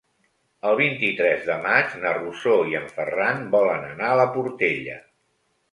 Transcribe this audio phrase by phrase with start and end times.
[0.69, 5.03] El vint-i-tres de maig na Rosó i en Ferran volen anar a la Portella.